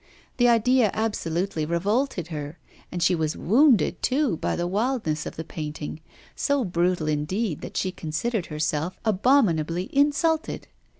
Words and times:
The 0.37 0.47
idea 0.49 0.89
absolutely 0.95 1.63
revolted 1.63 2.29
her, 2.29 2.57
and 2.91 3.03
she 3.03 3.13
was 3.13 3.37
wounded 3.37 4.01
too 4.01 4.35
by 4.37 4.55
the 4.55 4.65
wildness 4.65 5.27
of 5.27 5.35
the 5.35 5.43
painting, 5.43 6.01
so 6.35 6.65
brutal 6.65 7.07
indeed 7.07 7.61
that 7.61 7.77
she 7.77 7.91
considered 7.91 8.47
herself 8.47 8.97
abominably 9.05 9.91
insulted. 9.95 10.67